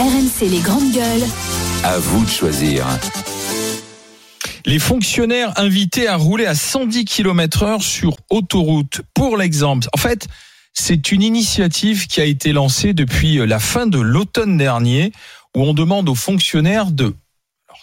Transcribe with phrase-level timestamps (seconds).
[0.00, 1.28] RMC les grandes gueules.
[1.84, 2.86] À vous de choisir.
[4.64, 9.02] Les fonctionnaires invités à rouler à 110 km heure sur autoroute.
[9.12, 10.26] Pour l'exemple, en fait,
[10.72, 15.12] c'est une initiative qui a été lancée depuis la fin de l'automne dernier
[15.54, 17.14] où on demande aux fonctionnaires de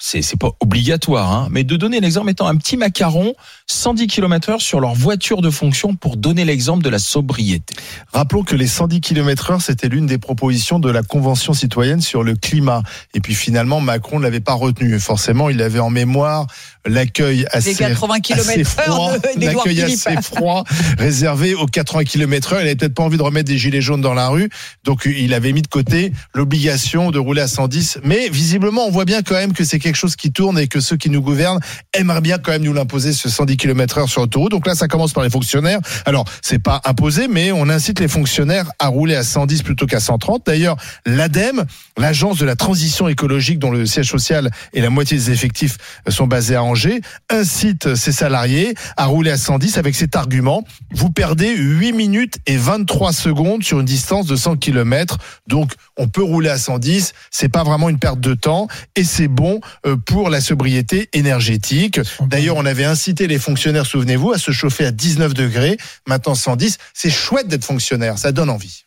[0.08, 3.34] c'est c'est pas obligatoire, hein, mais de donner l'exemple étant un petit macaron
[3.70, 7.76] 110 km heure sur leur voiture de fonction pour donner l'exemple de la sobriété.
[8.14, 12.23] Rappelons que les 110 km heure, c'était l'une des propositions de la Convention citoyenne sur
[12.23, 12.84] le climat.
[13.14, 14.98] Et puis finalement, Macron ne l'avait pas retenu.
[14.98, 16.48] Forcément, il avait en mémoire
[16.86, 20.64] l'accueil assez, 80 km assez froid, l'accueil assez froid
[20.98, 22.62] réservé aux 80 km heure.
[22.62, 24.50] Il avait peut-être pas envie de remettre des gilets jaunes dans la rue.
[24.86, 28.00] Donc, il avait mis de côté l'obligation de rouler à 110.
[28.03, 30.80] Mais visiblement, on voit bien quand même que c'est quelque chose qui tourne et que
[30.80, 31.60] ceux qui nous gouvernent
[31.94, 34.52] aimeraient bien quand même nous l'imposer ce 110 km heure sur l'autoroute.
[34.52, 35.80] Donc là, ça commence par les fonctionnaires.
[36.06, 40.00] Alors, c'est pas imposé, mais on incite les fonctionnaires à rouler à 110 plutôt qu'à
[40.00, 40.46] 130.
[40.46, 41.66] D'ailleurs, l'ADEME,
[41.98, 46.28] l'agence de la transition écologique dont le siège social et la moitié des effectifs sont
[46.28, 50.64] basés à Angers, incite ses salariés à rouler à 110 avec cet argument.
[50.92, 55.17] Vous perdez 8 minutes et 23 secondes sur une distance de 100 km.
[55.48, 57.14] Donc, on peut rouler à 110.
[57.32, 59.59] C'est pas vraiment une perte de temps et c'est bon
[60.06, 62.00] pour la sobriété énergétique.
[62.22, 65.78] D'ailleurs, on avait incité les fonctionnaires, souvenez-vous, à se chauffer à 19 degrés.
[66.08, 66.78] Maintenant 110.
[66.94, 68.17] C'est chouette d'être fonctionnaire.
[68.17, 68.83] Ça donne envie.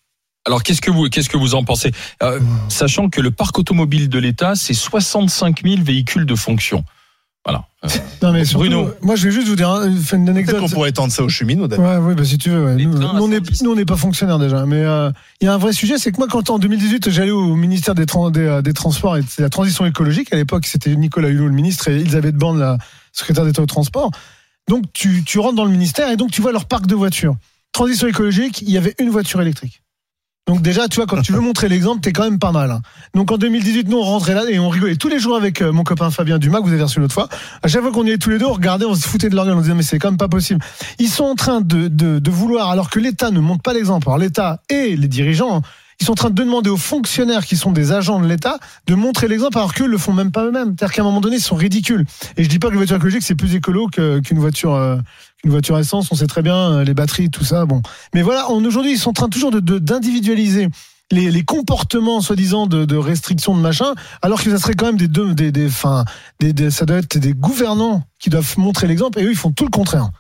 [0.46, 1.92] Alors qu'est-ce que vous qu'est-ce que vous en pensez?
[2.22, 6.84] Euh, Sachant que le parc automobile de l'État, c'est 65 000 véhicules de fonction.
[7.44, 7.64] Voilà.
[7.84, 7.88] Euh,
[8.22, 8.90] Non mais surtout, Bruno.
[9.00, 10.60] moi je vais juste vous dire hein, une Peut-être anecdote.
[10.60, 11.66] qu'on pourrait étendre ça aux cheminots.
[11.68, 12.64] Ouais, ouais, bah si tu veux.
[12.66, 12.76] ouais.
[12.76, 13.62] Nous, nous, on n'est 110.
[13.62, 14.66] nous, on n'est pas fonctionnaire déjà.
[14.66, 15.10] Mais euh,
[15.40, 17.94] il y a un vrai sujet, c'est que moi, quand en 2018, j'allais au ministère
[17.94, 21.54] des, euh, des Transports et de la Transition écologique, à l'époque, c'était Nicolas Hulot, le
[21.54, 22.76] ministre, et Elisabeth Borne, la
[23.12, 24.10] secrétaire d'État au transport.
[24.68, 27.36] Donc, tu, tu rentres dans le ministère et donc tu vois leur parc de voitures.
[27.72, 29.82] Transition écologique, il y avait une voiture électrique.
[30.46, 32.70] Donc déjà, tu vois, quand tu veux montrer l'exemple, t'es quand même pas mal.
[32.72, 32.82] hein.
[33.14, 35.70] Donc en 2018, nous, on rentrait là et on rigolait tous les jours avec euh,
[35.70, 37.28] mon copain Fabien Dumas, que vous avez reçu l'autre fois.
[37.62, 39.36] À chaque fois qu'on y allait tous les deux, on regardait, on se foutait de
[39.36, 40.60] leur gueule, on disait, mais c'est quand même pas possible.
[40.98, 44.18] Ils sont en train de, de, vouloir, alors que l'État ne montre pas l'exemple, alors
[44.18, 45.62] l'État et les dirigeants, hein,
[46.00, 48.94] ils sont en train de demander aux fonctionnaires qui sont des agents de l'État de
[48.94, 50.74] montrer l'exemple alors qu'eux le font même pas eux-mêmes.
[50.76, 52.04] C'est-à-dire qu'à un moment donné, ils sont ridicules.
[52.36, 54.96] Et je dis pas que les voitures écologiques, c'est plus écolo que- qu'une voiture, euh,
[55.42, 56.10] qu'une voiture essence.
[56.10, 57.66] On sait très bien, euh, les batteries, tout ça.
[57.66, 57.82] Bon.
[58.14, 60.68] Mais voilà, aujourd'hui, ils sont en train toujours de- de- d'individualiser.
[61.12, 64.96] les, les comportements soi-disant de, de restriction de machin, alors que ça serait quand même
[64.96, 66.04] des deux, des, des, enfin,
[66.38, 69.50] des, des- ça doit être des gouvernants qui doivent montrer l'exemple, et eux ils font
[69.50, 70.10] tout le contraire.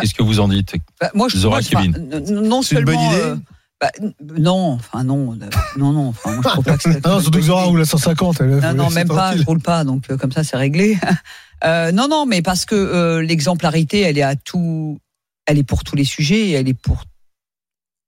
[0.00, 1.92] Qu'est-ce que vous en dites Bah, moi, je Zora moi, Kevin.
[2.30, 2.92] non C'est une seulement.
[2.92, 3.36] bonne idée euh,
[3.82, 3.90] bah,
[4.38, 5.36] non, enfin non,
[5.76, 6.08] non, non.
[6.10, 8.40] Enfin, moi, je trouve pas que c'est- non, surtout que Zora roule à 150.
[8.40, 10.96] Elle, Non, non, même pas, je roule pas, donc euh, comme ça c'est réglé.
[11.64, 14.98] Euh, non, non, mais parce que euh, l'exemplarité, elle est à tout,
[15.46, 17.04] elle est pour tous les sujets, elle est pour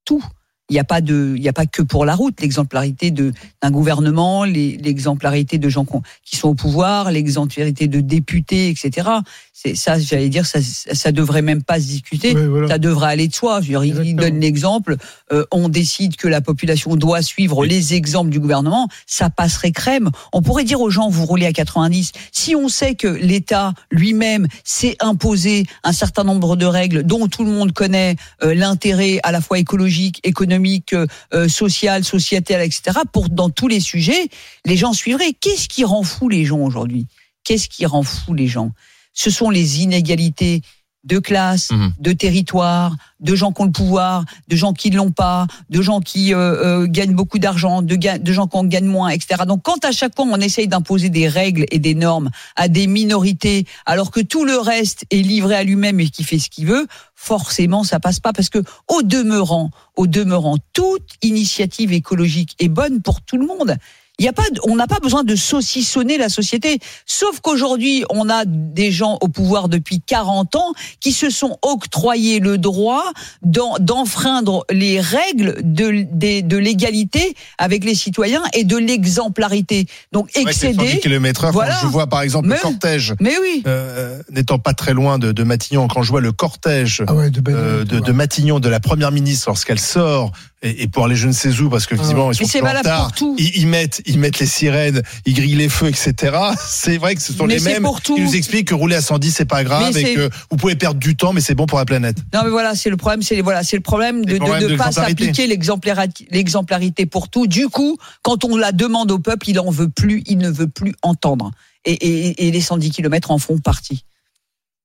[0.04, 0.24] tout.
[0.70, 2.40] Il n'y a pas de, il y a pas que pour la route.
[2.40, 5.86] L'exemplarité de d'un gouvernement, l'exemplarité de gens
[6.24, 9.08] qui sont au pouvoir, l'exemplarité de députés, etc.
[9.56, 12.34] C'est ça, j'allais dire, ça, ça devrait même pas se discuter.
[12.34, 12.66] Voilà.
[12.66, 13.60] Ça devrait aller de soi.
[13.60, 14.96] Je veux dire, il- donne l'exemple.
[15.32, 18.88] euh, on décide que la population doit suivre les exemples du gouvernement.
[19.06, 20.10] Ça passerait crème.
[20.32, 22.10] On pourrait dire aux gens, vous roulez à 90.
[22.32, 27.44] Si on sait que l'État lui-même s'est imposé un certain nombre de règles dont tout
[27.44, 32.98] le monde connaît euh, l'intérêt à la fois écologique, économique, euh, euh, social, sociétal, etc.
[33.12, 34.28] Pour dans tous les sujets,
[34.66, 35.32] les gens suivraient.
[35.40, 37.06] Qu'est-ce qui rend fou les gens aujourd'hui?
[37.44, 38.70] Qu'est-ce qui rend fou les gens?
[39.14, 40.60] Ce sont les inégalités
[41.04, 41.92] de classe, Mhm.
[41.98, 45.82] de territoire, de gens qui ont le pouvoir, de gens qui ne l'ont pas, de
[45.82, 49.10] gens qui euh, euh, gagnent beaucoup d'argent, de, ga- de gens qui en gagnent moins,
[49.10, 49.42] etc.
[49.46, 52.86] Donc quand à chaque fois on essaye d'imposer des règles et des normes à des
[52.86, 56.64] minorités, alors que tout le reste est livré à lui-même et qui fait ce qu'il
[56.66, 62.68] veut, forcément ça passe pas parce que au demeurant, au demeurant, toute initiative écologique est
[62.70, 63.76] bonne pour tout le monde.
[64.20, 66.78] Il y a pas, de- on n'a pas besoin de saucissonner la société.
[67.04, 72.38] Sauf qu'aujourd'hui, on a des gens au pouvoir depuis 40 ans qui se sont octroyés
[72.38, 73.04] le droit
[73.42, 79.86] d'en- d'enfreindre les règles de, des- de l'égalité avec les citoyens et de l'exemplarité.
[80.12, 81.00] Donc excéder.
[81.00, 81.74] km heure, Voilà.
[81.74, 83.62] quand je vois par exemple Mais- le cortège, Mais oui.
[83.66, 87.30] euh, n'étant pas très loin de, de Matignon, quand je vois le cortège Ah ouais,
[87.30, 90.30] de euh, de, de Matignon de la première ministre lorsqu'elle sort
[90.64, 93.12] et, et pour aller je ne sais où parce que visiblement ils sont en retard.
[93.38, 96.36] Ils, ils mettent ils mettent les sirènes, ils grillent les feux, etc.
[96.58, 98.16] C'est vrai que ce sont Mais les mêmes pour tout.
[98.16, 100.74] qui nous expliquent que rouler à 110 c'est pas grave Mais et que vous pouvez
[100.74, 102.16] perdre du temps mais c'est bon pour la planète.
[102.32, 105.46] Non, mais voilà, c'est le problème, c'est voilà, c'est le problème de ne pas s'appliquer
[105.46, 107.46] l'exemplarité, l'exemplarité pour tout.
[107.46, 110.68] Du coup, quand on la demande au peuple, il en veut plus, il ne veut
[110.68, 111.50] plus entendre.
[111.84, 114.04] Et, et, et les 110 km en font partie.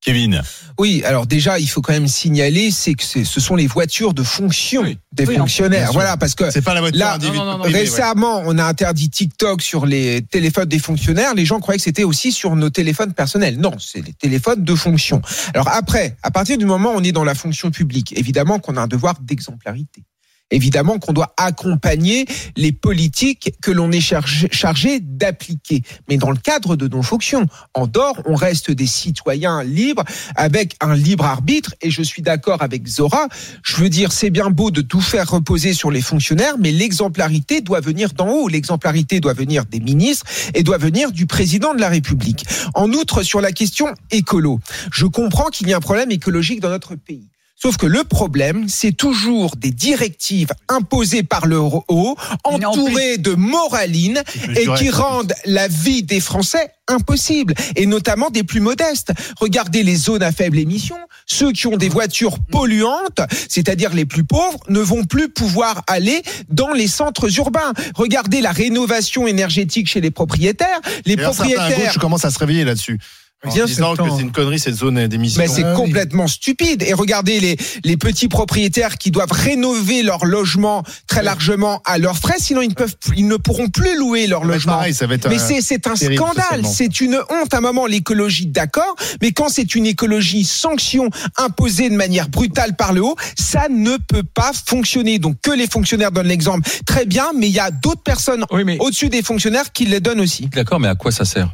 [0.01, 0.41] Kevin.
[0.77, 4.13] Oui, alors déjà, il faut quand même signaler, c'est que c'est- ce sont les voitures
[4.13, 4.97] de fonction Oui.
[5.11, 5.91] des Oui, fonctionnaires.
[5.91, 7.45] Voilà, parce que C'est pas la voiture Là, individuelle.
[7.45, 11.33] non, non, non, récemment, on a interdit TikTok sur les téléphones des fonctionnaires.
[11.35, 13.57] Les gens croyaient que c'était aussi sur nos téléphones personnels.
[13.59, 15.21] Non, c'est les téléphones de fonction.
[15.53, 18.77] Alors après, à partir du moment où on est dans la fonction publique, évidemment qu'on
[18.77, 20.03] a un devoir d'exemplarité.
[20.51, 22.25] Évidemment qu'on doit accompagner
[22.55, 25.83] les politiques que l'on est chargé, d'appliquer.
[26.07, 30.03] Mais dans le cadre de nos fonctions, en dehors, on reste des citoyens libres
[30.35, 31.75] avec un libre arbitre.
[31.81, 33.27] Et je suis d'accord avec Zora.
[33.63, 37.61] Je veux dire, c'est bien beau de tout faire reposer sur les fonctionnaires, mais l'exemplarité
[37.61, 38.47] doit venir d'en haut.
[38.47, 42.45] L'exemplarité doit venir des ministres et doit venir du président de la République.
[42.73, 44.59] En outre, sur la question écolo,
[44.91, 47.29] je comprends qu'il y a un problème écologique dans notre pays.
[47.61, 52.15] Sauf que le problème, c'est toujours des directives imposées par le haut,
[52.45, 54.23] entourées de moralines
[54.55, 59.11] et qui rendent la vie des Français impossible, et notamment des plus modestes.
[59.39, 60.95] Regardez les zones à faible émission.
[61.25, 66.23] Ceux qui ont des voitures polluantes, c'est-à-dire les plus pauvres, ne vont plus pouvoir aller
[66.49, 67.73] dans les centres urbains.
[67.93, 70.79] Regardez la rénovation énergétique chez les propriétaires.
[71.05, 72.99] Les D'ailleurs, certains à propriétaires gauche commencent à se réveiller là-dessus.
[73.45, 75.41] En Bien disant que c'est une connerie cette zone d'émission.
[75.41, 75.77] Mais c'est Ah oui.
[75.77, 76.83] complètement stupide.
[76.83, 77.55] Et regardez les,
[77.85, 82.67] les petits propriétaires qui doivent rénover leur logement très largement à leurs frais, sinon ils
[82.69, 84.73] ne peuvent, ils ne pourront plus louer leur logement.
[84.73, 87.53] pareil, ça va être Mais un- c'est c'est un terrible, scandale, c'est une honte.
[87.53, 92.75] À un moment, l'écologie, d'accord, mais quand c'est une écologie sanction imposée de manière brutale
[92.75, 95.17] par le haut, ça ne peut pas fonctionner.
[95.17, 98.65] Donc que les fonctionnaires donnent l'exemple, très bien, mais il y a d'autres personnes Oui,
[98.65, 100.47] mais au-dessus des fonctionnaires qui le donnent aussi.
[100.47, 101.49] d'accord, mais à quoi ça sert?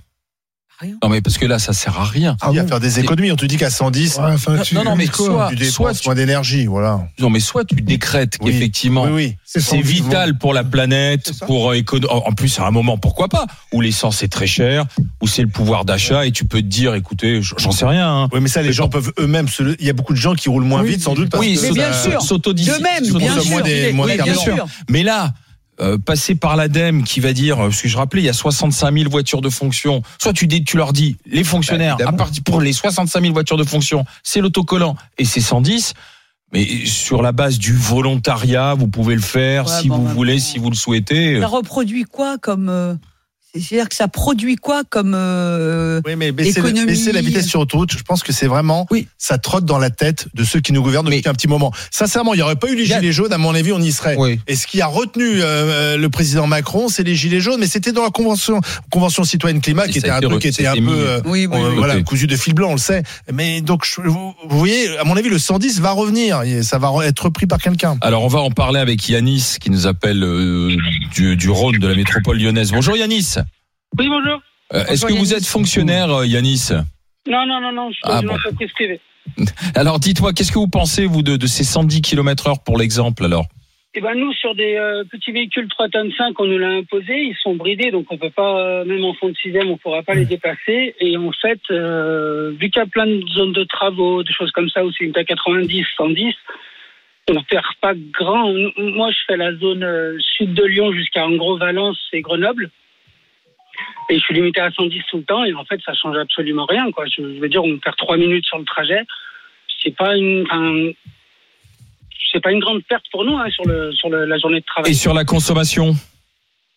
[0.79, 0.95] Rien.
[1.01, 2.35] Non, mais parce que là, ça sert à rien.
[2.49, 3.31] Il y a à faire des économies.
[3.31, 5.73] On te dit qu'à 110, Ouais, enfin, tu- Non, non, mais quoi soit- tu dépenses
[5.73, 6.65] soit tu- moins d'énergie.
[6.65, 7.07] Voilà.
[7.19, 8.51] Non, mais soit tu décrètes Oui.
[8.51, 9.03] qu'effectivement.
[9.05, 9.35] Oui, oui.
[9.45, 13.45] C'est vital pour la planète, pour euh, écono- En plus, à un moment, pourquoi pas
[13.71, 14.85] Où l'essence est très chère,
[15.21, 18.09] où c'est le pouvoir d'achat, et tu peux te dire, écoutez, j'en sais rien.
[18.23, 18.29] Hein.
[18.33, 19.47] Oui, mais ça, les Mais gens peuvent eux-mêmes.
[19.47, 21.29] se- Il y a beaucoup de gens qui roulent moins Oui, vite, sans doute.
[21.29, 22.21] Parce Oui, que Mais bien sûr.
[22.21, 24.65] s'autodis- De même, bien des- sûr.
[24.89, 25.33] Mais là,
[25.81, 28.33] euh, passer par l'ADEME qui va dire, euh, parce que je rappelais, il y a
[28.33, 30.01] 65 000 voitures de fonction.
[30.21, 33.33] Soit tu, dis, tu leur dis, les fonctionnaires, Bah, à partir pour les 65 000
[33.33, 35.93] voitures de fonction, c'est l'autocollant et c'est 110.
[36.53, 40.13] Mais sur la base du volontariat, vous pouvez le faire Ouais, si bon, vous bah,
[40.13, 40.39] voulez, bon.
[40.39, 41.39] si vous le souhaitez.
[41.41, 42.97] Ça reproduit quoi comme.
[43.55, 45.13] Euh, C'est-à-dire que ça produit quoi comme.
[45.15, 46.85] euh, Oui, mais baisser, Économie.
[46.85, 49.07] baisser la vitesse sur autoroute, je pense que c'est vraiment, Oui.
[49.17, 51.71] ça trotte dans la tête de ceux qui nous gouvernent depuis Mais- un petit moment.
[51.91, 53.91] Sincèrement, il n'y aurait pas eu les a- gilets jaunes, à mon avis, on y
[53.91, 54.15] serait.
[54.17, 54.39] Oui.
[54.47, 57.91] Et ce qui a retenu euh, le président Macron, c'est les gilets jaunes, mais c'était
[57.91, 58.59] dans la convention,
[58.91, 61.47] convention citoyenne climat, Et qui était a un truc qui était un peu, euh, Oui,
[61.49, 61.75] oui, euh, oui.
[61.77, 63.03] voilà, cousu de fil blanc, on le sait.
[63.31, 66.77] Mais donc, je- vous, vous voyez, à mon avis, le 110 va revenir, et ça
[66.77, 67.97] va re- être repris par quelqu'un.
[68.01, 70.75] Alors on va en parler avec Yanis qui nous appelle euh,
[71.13, 72.71] du, du Rhône de la métropole lyonnaise.
[72.71, 73.35] Bonjour Yanis.
[73.97, 74.41] Oui, bonjour.
[74.73, 76.69] Euh, Est-ce que vous êtes fonctionnaire euh, Yanis
[77.27, 78.33] Non, non, non, non, je suis Ah une bon.
[78.35, 78.99] entreprise privée.
[79.75, 83.25] Alors dites-moi, qu'est-ce que vous pensez vous de, de ces 110 km heure pour l'exemple
[83.25, 83.45] alors
[83.95, 87.13] Et ben nous, sur des euh, petits véhicules 3 tonnes 5, on nous l'a imposé,
[87.13, 90.03] ils sont bridés, donc on peut pas, euh, même en fond de sixième, on pourra
[90.03, 90.95] pas les déplacer.
[90.99, 94.51] Et en fait, euh, vu qu'il y a plein de zones de travaux, des choses
[94.51, 96.33] comme ça, où c'est une à 90, 110,
[97.29, 98.51] on perd pas grand.
[98.77, 102.69] Moi, je fais la zone sud de Lyon jusqu'à en gros Valence et Grenoble.
[104.09, 106.65] Et je suis limité à 110 tout le temps, et en fait, ça change absolument
[106.65, 107.05] rien, quoi.
[107.07, 109.01] Je, veux dire, on perd 3 minutes sur le trajet.
[109.83, 110.45] C'est pas une,
[112.31, 114.65] c'est pas une grande perte pour nous hein, sur, le, sur le- la journée de
[114.65, 114.91] travail.
[114.91, 115.93] Et sur la consommation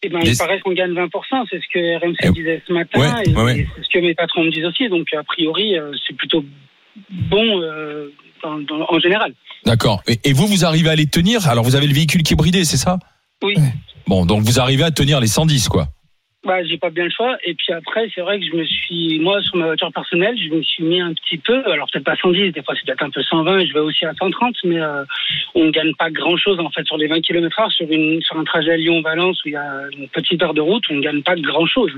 [0.02, 3.00] Eh ben, il paraît qu'on gagne 20%, c'est ce que RMC Eh, disait ce matin,
[3.00, 3.58] ouais, et, ouais, ouais.
[3.60, 4.88] et c'est ce que mes patrons me disent aussi.
[4.88, 6.44] Donc, a priori, euh, c'est plutôt
[7.10, 8.08] bon euh,
[8.42, 9.32] dans- dans- en général.
[9.64, 10.02] D'accord.
[10.06, 11.48] Et, et vous, vous arrivez à les tenir?
[11.48, 12.98] Alors vous avez le véhicule qui est bridé, c'est ça?
[13.42, 13.54] Oui.
[14.06, 15.88] Bon, donc vous arrivez à tenir les 110 quoi.
[16.48, 17.36] Bah, j'ai pas bien le choix.
[17.44, 20.48] Et puis après, c'est vrai que je me suis, moi, sur ma voiture personnelle, je
[20.48, 23.10] me suis mis un petit peu, alors peut-être pas 110, des fois c'est peut-être un
[23.10, 25.04] peu 120, je vais aussi à 130, mais euh,
[25.54, 28.38] on ne gagne pas grand-chose en fait sur les 20 km heure, sur, une, sur
[28.38, 31.22] un trajet Lyon-Valence où il y a une petite heure de route, on ne gagne
[31.22, 31.92] pas grand-chose.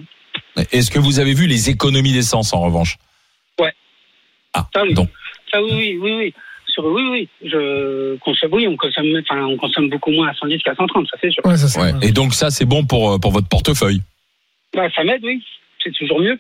[0.73, 2.97] Est-ce que vous avez vu les économies d'essence en revanche?
[3.61, 3.73] Ouais.
[4.53, 4.95] Ah, Ça, oui.
[4.95, 5.11] donc
[5.53, 6.35] Ça, oui, oui, oui, oui.
[6.67, 10.59] Sur, oui, oui, je consomme, oui, on consomme, enfin, on consomme beaucoup moins à 110
[10.65, 11.47] qu'à 130, ça c'est sûr.
[11.47, 11.93] Ouais, ça, c'est ouais.
[11.93, 12.09] vrai.
[12.09, 14.01] Et donc ça, c'est bon pour euh, pour votre portefeuille?
[14.75, 15.43] Bah, ça m'aide, oui.
[15.83, 16.39] C'est toujours mieux.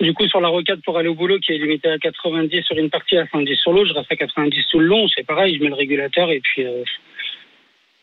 [0.00, 2.76] Du coup, sur la rocade pour aller au boulot, qui est limitée à 90 sur
[2.76, 5.06] une partie, à 110 sur l'autre, je reste à 90 tout le long.
[5.08, 6.82] C'est pareil, je mets le régulateur et puis euh,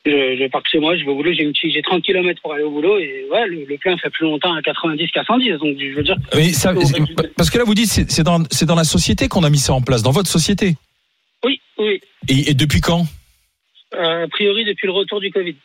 [0.06, 1.32] je, je pars chez moi, je vais au boulot.
[1.34, 3.96] J'ai une petite- j'ai 30 km pour aller au boulot et ouais, le, le plein
[3.98, 5.52] fait plus longtemps à 90 qu'à 110.
[5.60, 6.74] Donc, je veux dire, Mais ça,
[7.38, 9.60] parce que là, vous dites, c'est c'est dans c'est dans la société qu'on a mis
[9.60, 10.74] ça en place, dans votre société.
[11.46, 12.02] oui, oui.
[12.28, 13.04] Et, et depuis quand?
[13.94, 15.56] Euh, a priori, depuis le retour du Covid.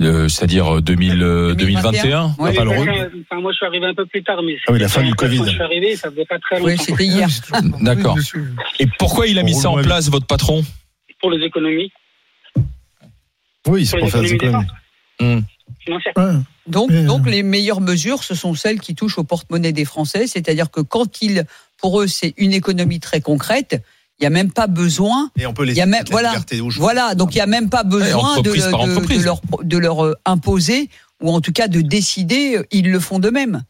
[0.00, 2.54] Euh, C'est-à-dire euh, 2000, euh, 2021 Ouais.
[2.54, 5.02] pas enfin, moi, je suis arrivé un peu plus tard, mais Ah oui, la fin
[5.02, 5.42] du quand Covid.
[5.44, 7.28] je suis arrivé, ça faisait pas très Oui, c'était hier.
[7.80, 8.16] D'accord.
[8.78, 10.64] Et pourquoi il a mis ça en place, votre patron
[11.20, 11.92] pour les économies
[13.66, 14.66] Oui, c'est pour faire des économies.
[15.20, 15.42] Ouais.
[16.66, 20.26] Donc, euh, donc les meilleures mesures, ce sont celles qui touchent au porte-monnaie des Français,
[20.26, 21.44] c'est-à-dire que quand ils,
[21.78, 23.82] pour eux, c'est une économie très concrète,
[24.20, 25.30] il n'y a même pas besoin.
[25.38, 26.10] Et on peut les Il y a même- la
[26.78, 30.04] voilà, aux donc il n'y a même pas besoin de, de- de leur, de leur
[30.04, 30.90] euh, imposer
[31.22, 32.56] ou en tout cas de décider.
[32.58, 33.62] euh, Ils le font d'eux-mêmes.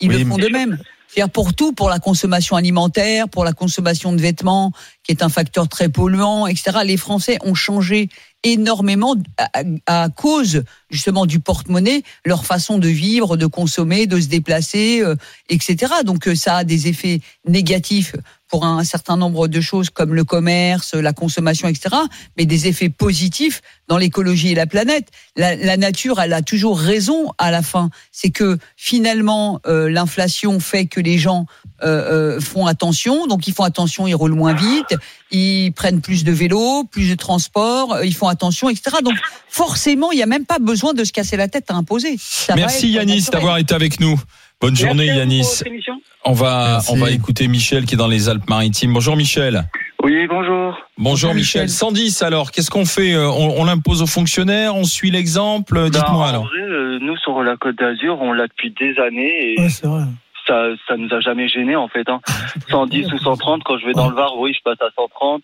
[0.00, 0.78] Ils Oui, le font mais- d'eux-mêmes.
[1.14, 5.28] C'est-à-dire pour tout, pour la consommation alimentaire, pour la consommation de vêtements, qui est un
[5.28, 6.78] facteur très polluant, etc.
[6.86, 8.08] Les Français ont changé
[8.44, 14.26] énormément à, à cause justement du porte-monnaie, leur façon de vivre, de consommer, de se
[14.28, 15.14] déplacer, euh,
[15.50, 15.92] etc.
[16.04, 18.16] Donc ça a des effets négatifs
[18.52, 21.96] pour un certain nombre de choses comme le commerce, la consommation, etc.
[22.36, 25.08] Mais des effets positifs dans l'écologie et la planète.
[25.36, 27.88] La, la nature, elle a toujours raison à la fin.
[28.12, 31.46] C'est que finalement, euh, l'inflation fait que les gens
[31.82, 33.26] euh, euh, font attention.
[33.26, 34.94] Donc ils font attention, ils roulent moins vite,
[35.30, 38.98] ils prennent plus de vélos, plus de transport, euh, ils font attention, etc.
[39.02, 39.16] Donc
[39.48, 42.16] forcément, il n'y a même pas besoin de se casser la tête à imposer.
[42.20, 44.20] Ça Merci Yanis d'avoir été avec nous.
[44.60, 46.02] Bonne journée Merci à vous Yanis.
[46.24, 46.92] On va, Merci.
[46.92, 48.92] on va écouter Michel qui est dans les Alpes-Maritimes.
[48.92, 49.64] Bonjour Michel.
[50.04, 50.76] Oui, bonjour.
[50.98, 51.68] Bonjour Michel.
[51.68, 55.88] 110 alors, qu'est-ce qu'on fait Euh, On, on l'impose aux fonctionnaires, on suit l'exemple Euh,
[55.90, 56.44] Dites-moi en alors.
[56.46, 59.86] vrai, euh, nous, sur la Côte d'Azur, on l'a depuis des années et Ouais, c'est
[59.86, 60.02] vrai.
[60.46, 62.08] ça, ça nous a jamais gêné en fait.
[62.08, 62.20] Hein.
[62.68, 65.42] 110 ou 130, quand je vais dans le Var, oui, je passe à 130.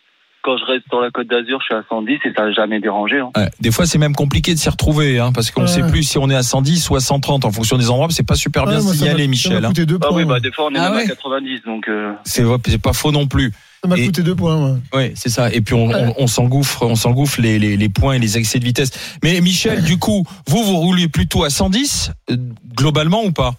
[0.49, 2.81] Quand je reste sur la Côte d'Azur, je suis à 110 et ça n'a jamais
[2.81, 3.19] dérangé.
[3.19, 3.31] Hein.
[3.37, 5.73] Ouais, des fois, c'est même compliqué de s'y retrouver, hein, parce qu'on ne Ouais.
[5.73, 8.07] sait plus si on est à 110 ou à 130 en fonction des endroits.
[8.09, 9.53] C'est pas super bien moi, signalé, Michel.
[9.53, 9.71] Ça m'a hein.
[9.71, 10.17] coûté deux Ah points.
[10.17, 10.41] oui, bah ouais.
[10.41, 11.05] des fois on est Ah même ouais.
[11.05, 13.53] à 90, donc euh, C'est pas faux non plus.
[13.83, 14.57] Ça m'a coûté deux points.
[14.73, 14.79] ouais.
[14.95, 15.53] Oui, c'est ça.
[15.53, 16.15] Et puis on, Ouais.
[16.17, 19.19] on, on s'engouffre, on s'engouffre les, les, les points et les excès de vitesse.
[19.23, 22.37] Mais Michel, du coup, vous vous roulez plutôt à 110 euh,
[22.75, 23.53] globalement ou pas?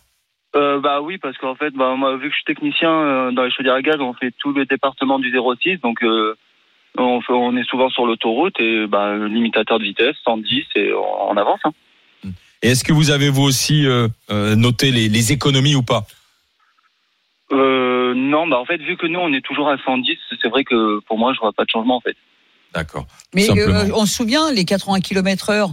[0.55, 3.43] Euh, bah oui, parce qu'en fait, bah, moi, vu que je suis technicien euh, dans
[3.43, 6.33] les chaudières à gaz, on fait tout le département du 06, donc euh,
[6.97, 11.31] on, fait, on est souvent sur l'autoroute et bah, limitateur de vitesse 110 et on,
[11.31, 11.59] on avance.
[11.63, 11.71] Hein.
[12.61, 16.05] Et est-ce que vous avez vous aussi euh, euh, noté les, les économies ou pas?
[17.51, 20.63] Euh, non, bah en fait, vu que nous on est toujours à 110, c'est vrai
[20.63, 22.15] que pour moi je vois pas de changement en fait.
[22.73, 23.07] D'accord.
[23.33, 25.69] Mais euh, on se souvient, les 80 km heure,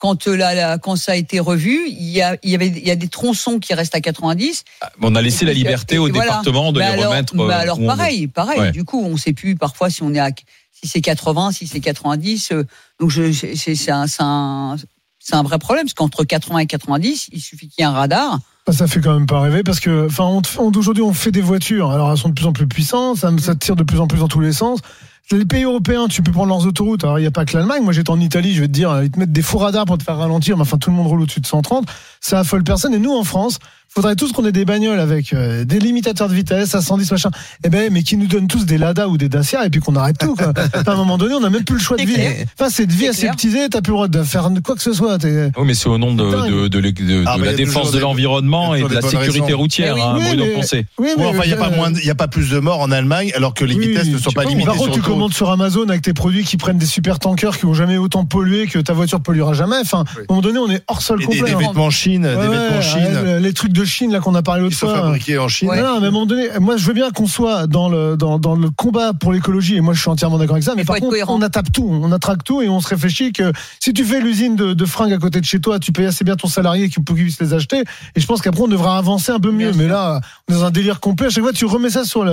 [0.00, 2.66] quand, euh, la, la- quand ça a été revu, il y a, il y avait,
[2.66, 4.64] il y a des tronçons qui restent à 90.
[5.02, 6.22] On a laissé la liberté au voilà.
[6.24, 7.36] département de Mais les alors, remettre.
[7.36, 8.58] mais euh, alors pareil, pareil.
[8.60, 8.72] Ouais.
[8.72, 10.30] Du coup, on sait plus parfois si on est à,
[10.72, 12.50] si c'est 80, si c'est 90.
[12.52, 12.64] euh,
[12.98, 14.76] donc je, c'est, c'est un, c'est un,
[15.20, 17.92] c'est un vrai problème parce qu'entre 80 et 90, il suffit qu'il y ait un
[17.92, 18.40] radar.
[18.66, 21.30] Bah, ça fait quand même pas rêver parce que, enfin, on, on- aujourd'hui on fait
[21.32, 21.90] des voitures.
[21.90, 24.18] Alors elles sont de plus en plus puissantes, ça, ça tire de plus en plus
[24.20, 24.80] dans tous les sens.
[25.32, 27.04] Les pays européens, tu peux prendre leurs autoroutes.
[27.04, 27.84] Alors il n'y a pas que l'Allemagne.
[27.84, 29.96] Moi j'étais en Italie, je vais te dire, ils te mettent des faux radars pour
[29.96, 30.56] te faire ralentir.
[30.56, 31.86] Mais enfin tout le monde roule au-dessus de 130.
[32.20, 32.94] Ça affole personne.
[32.94, 33.58] Et nous en France,
[33.88, 37.30] faudrait tous qu'on ait des bagnoles avec euh, des limitateurs de vitesse à 110 machin.
[37.64, 39.96] Eh ben, mais qui nous donnent tous des Lada ou des Dacia et puis qu'on
[39.96, 40.36] arrête tout.
[40.36, 40.52] Quoi.
[40.86, 42.14] à un moment donné, on n'a même plus le choix de vie.
[42.58, 43.68] Enfin, c'est de vie aseptisée.
[43.70, 45.18] T'as plus le droit de faire quoi que ce soit.
[45.24, 46.50] Oui, mais c'est au nom de, Dingue.
[46.52, 49.08] de, de, de- de Ah, bah, la défense de des- l'environnement et de la des
[49.08, 49.56] sécurité raisons.
[49.56, 50.86] routière, Eh oui, hein, oui, Bruno mais- Poncet.
[50.98, 52.28] Oui, Ouais, mais, enfin, il n'y a, pas euh, moins de- il y a pas
[52.28, 54.76] plus de morts en Allemagne, alors que les vitesses ne sont sais pas limitées Par
[54.76, 57.74] contre, tu commandes sur Amazon avec tes produits qui prennent des super tankers qui n'ont
[57.74, 59.76] jamais autant pollué que ta voiture polluera jamais.
[59.80, 61.50] Enfin, à un moment donné, on est hors sol Et des, complet.
[61.50, 61.58] des hein.
[61.68, 64.42] vêtements Chine, Ouais, des vêtements ouais, Chine, ouais, les trucs de Chine là qu'on a
[64.42, 65.02] parlé qui l'autre sont fois.
[65.02, 65.68] fabriqués en Chine.
[65.68, 65.80] Ouais.
[65.80, 68.38] Non, mais à un moment donné, moi je veux bien qu'on soit dans le, dans,
[68.38, 70.96] dans le combat pour l'écologie et moi je suis entièrement d'accord avec ça, mais par
[70.96, 71.34] contre cohérent.
[71.36, 74.56] on attrape tout, on attrape tout et on se réfléchit que si tu fais l'usine
[74.56, 77.00] de, de fringues à côté de chez toi, tu payes assez bien ton salarié qui-
[77.00, 77.80] pour qu'il puisse les acheter
[78.16, 79.92] et je pense qu'après on devra avancer un peu mieux, Bien mais sûr.
[79.94, 82.24] là on est dans un délire complet, à chaque fois tu remets ça sur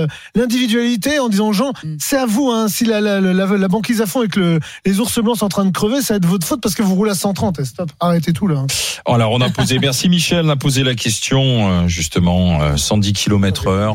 [0.42, 1.96] l'individualité en disant aux gens Mm.
[1.98, 4.60] c'est à vous, hein, si la, la, la, la banquise à fond et que le-
[4.86, 6.82] les ours blancs sont en train de crever, ça va être votre faute parce que
[6.82, 8.64] vous roulez à 130 et stop, arrêtez tout là.
[9.06, 13.66] Alors, on a posé, merci Michel, a posé la question, euh, justement, euh, 110 km
[13.66, 13.94] heure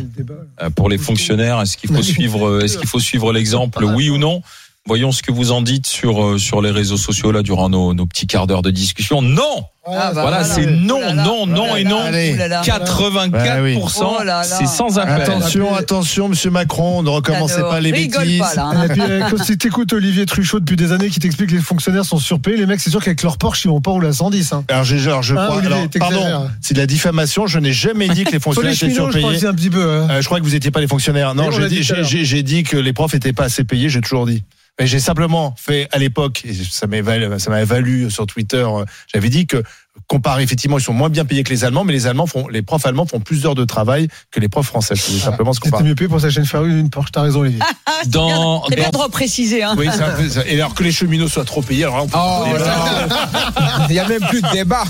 [0.62, 1.60] euh, pour les fonctionnaires.
[1.62, 4.42] Est-ce qu'il faut suivre, euh, est-ce qu'il faut suivre l'exemple, oui ou non?
[4.86, 7.94] Voyons ce que vous en dites sur, euh, sur les réseaux sociaux, là, durant nos,
[7.94, 9.22] nos petits quarts d'heure de discussion.
[9.22, 9.66] Non!
[9.86, 12.00] Ah, bah, Voilà, c'est non, Oh non, non Oh et non.
[12.00, 12.32] Allez.
[12.36, 12.62] Oh là là.
[12.62, 14.44] 84%, Oh là là.
[14.44, 15.22] c'est sans appel.
[15.24, 18.40] Attention, attention, monsieur Macron, ne recommencez pas les bêtises.
[18.40, 18.86] pas, là, hein.
[18.86, 21.62] Et puis, euh, quand tu écoutes Olivier Truchot depuis des années qui t'explique que les
[21.62, 24.14] fonctionnaires sont surpayés, les mecs, c'est sûr qu'avec leur Porsche, ils vont pas rouler à
[24.14, 24.54] 110.
[24.54, 24.64] Hein.
[24.70, 27.48] Alors, je Ah, crois, alors, pardon, c'est de la diffamation.
[27.48, 29.40] Je n'ai jamais dit que les fonctionnaires les étaient cheminots, je crois que surpayés.
[29.40, 29.84] c'est un petit peu.
[29.84, 30.08] hein.
[30.12, 31.36] Euh, je crois que vous n'étiez pas les fonctionnaires.
[31.36, 33.90] Non, j'ai dit, que les profs n'étaient pas assez payés.
[33.90, 34.44] J'ai toujours dit.
[34.80, 38.58] Mais j'ai simplement fait à l'époque, et ça m'avait valu, ça m'avait valu sur Twitter,
[38.68, 39.62] euh, j'avais dit que
[40.08, 42.62] comparé, effectivement, ils sont moins bien payés que les Allemands, mais les Allemands font, les
[42.62, 44.96] profs allemands font plus d'heures de travail que les profs français.
[44.96, 45.86] C'est simplement ce qu'on C'était parle.
[45.86, 47.12] mieux payé pour sa chaîne Ferrari une Porsche.
[47.12, 47.60] T'as raison, Olivier.
[48.08, 49.64] Dans, C'est bien dans- de repréciser.
[49.64, 49.76] Hein.
[49.78, 50.46] Oui, peu ça.
[50.48, 53.06] Et alors que les cheminots soient trop payés, alors là, on peut Oh, pas là
[53.08, 53.86] là.
[53.90, 54.84] Il y a même plus de débat.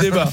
[0.00, 0.28] débat.